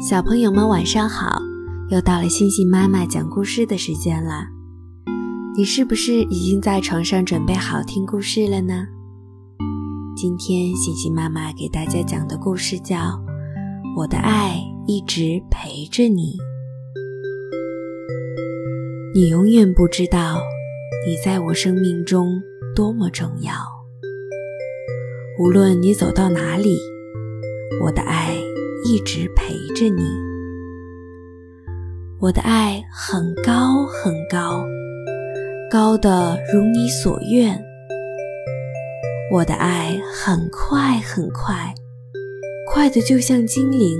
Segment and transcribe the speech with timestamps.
[0.00, 1.42] 小朋友们晚上好，
[1.90, 4.46] 又到了星星妈妈讲故事的时间了。
[5.54, 8.86] 你是不是已经在床上准备好听故事了呢？
[10.16, 12.96] 今天星星妈妈给大家讲的故事叫
[13.94, 16.32] 《我的爱一直陪着你》。
[19.14, 20.40] 你永远不知道，
[21.06, 22.40] 你在我生命中
[22.74, 23.52] 多么重要。
[25.38, 26.78] 无论你走到哪里，
[27.84, 28.39] 我的爱。
[28.92, 30.02] 一直陪着你，
[32.18, 34.64] 我的爱很高很高，
[35.70, 37.56] 高的如你所愿。
[39.30, 41.72] 我的爱很快很快，
[42.66, 43.96] 快的就像精灵。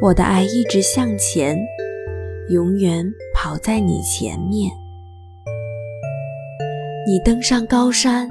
[0.00, 1.58] 我的爱一直向前，
[2.48, 4.72] 永远跑在你前面。
[7.06, 8.26] 你登上高山，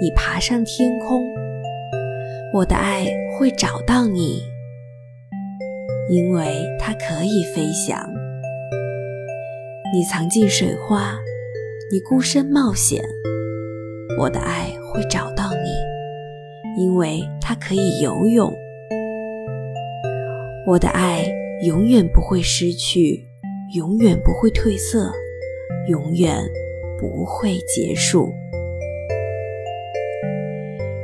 [0.00, 1.37] 你爬上天空。
[2.50, 4.42] 我的爱会找到你，
[6.08, 8.10] 因为它可以飞翔。
[9.92, 11.18] 你藏进水花，
[11.92, 13.04] 你孤身冒险。
[14.18, 18.50] 我的爱会找到你，因为它可以游泳。
[20.66, 21.26] 我的爱
[21.66, 23.28] 永远不会失去，
[23.74, 25.12] 永远不会褪色，
[25.88, 26.42] 永远
[26.98, 28.32] 不会结束。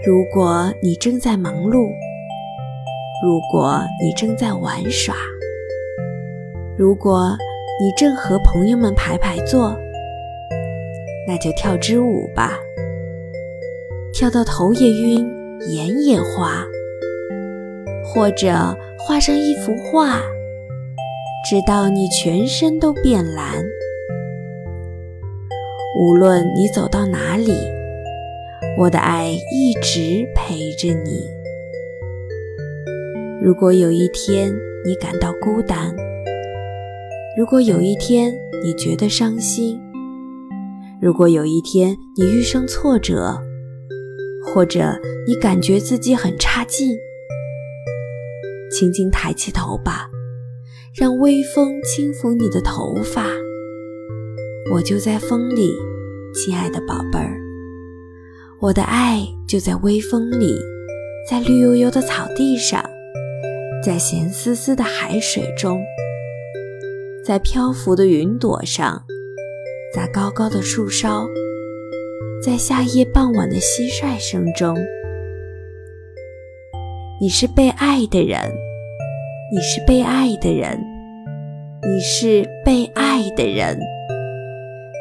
[0.07, 1.89] 如果你正在忙碌，
[3.25, 5.15] 如果你正在玩耍，
[6.77, 7.35] 如果
[7.81, 9.75] 你正和朋友们排排坐，
[11.27, 12.59] 那就跳支舞吧，
[14.13, 15.27] 跳到头也晕，
[15.71, 16.67] 眼也花，
[18.05, 20.21] 或者画上一幅画，
[21.49, 23.65] 直到你全身都变蓝。
[25.99, 27.55] 无论你走到哪里。
[28.77, 31.29] 我的爱一直陪着你。
[33.43, 34.53] 如果有一天
[34.85, 35.95] 你感到孤单，
[37.39, 39.79] 如果有一天你觉得伤心，
[41.01, 43.39] 如果有一天你遇上挫折，
[44.47, 46.97] 或者你感觉自己很差劲，
[48.71, 50.09] 轻轻抬起头吧，
[50.95, 53.27] 让微风轻抚你的头发。
[54.73, 55.71] 我就在风里，
[56.35, 57.44] 亲爱的宝贝儿。
[58.65, 60.59] 我的爱就在微风里，
[61.29, 62.83] 在绿油油的草地上，
[63.85, 65.79] 在咸丝丝的海水中，
[67.23, 69.05] 在漂浮的云朵上，
[69.95, 71.27] 在高高的树梢，
[72.43, 74.75] 在夏夜傍晚的蟋蟀声中。
[77.21, 78.51] 你是被爱的人，
[79.53, 80.83] 你是被爱的人，
[81.83, 83.79] 你是被爱的人。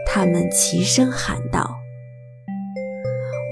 [0.05, 1.82] 他们齐声喊道。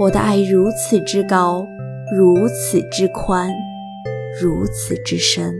[0.01, 1.63] 我的爱如此之高，
[2.11, 3.53] 如此之宽，
[4.41, 5.53] 如此之深。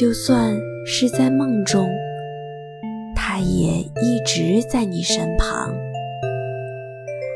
[0.00, 1.86] 就算是在梦中，
[3.14, 5.70] 它也一直在你身旁。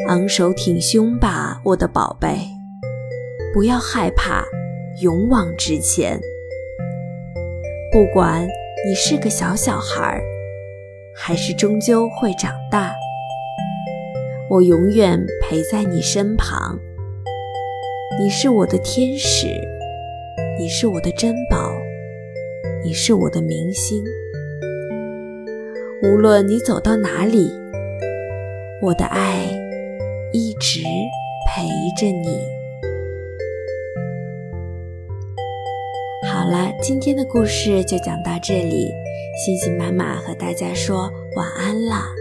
[0.09, 2.39] 昂首挺胸吧，我的宝贝，
[3.53, 4.43] 不要害怕，
[5.03, 6.19] 勇往直前。
[7.93, 8.49] 不管
[8.89, 10.19] 你是个小小孩，
[11.15, 12.95] 还是终究会长大。
[14.51, 16.77] 我永远陪在你身旁，
[18.19, 19.47] 你是我的天使，
[20.59, 21.73] 你是我的珍宝，
[22.85, 24.03] 你是我的明星。
[26.03, 27.49] 无论你走到哪里，
[28.83, 29.45] 我的爱
[30.33, 30.81] 一直
[31.47, 32.45] 陪着你。
[36.29, 38.91] 好了，今天的故事就讲到这里，
[39.47, 42.20] 星星妈妈和大家说晚安了。